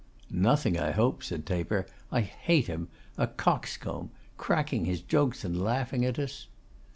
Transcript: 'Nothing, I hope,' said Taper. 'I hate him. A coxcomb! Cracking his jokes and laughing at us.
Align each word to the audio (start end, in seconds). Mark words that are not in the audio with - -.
'Nothing, 0.31 0.79
I 0.79 0.89
hope,' 0.93 1.23
said 1.23 1.45
Taper. 1.45 1.85
'I 2.11 2.21
hate 2.21 2.65
him. 2.65 2.87
A 3.19 3.27
coxcomb! 3.27 4.09
Cracking 4.35 4.85
his 4.85 4.99
jokes 5.01 5.43
and 5.45 5.61
laughing 5.61 6.03
at 6.05 6.17
us. 6.17 6.47